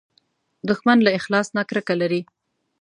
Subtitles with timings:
[0.69, 2.21] دښمن له اخلاص نه کرکه لري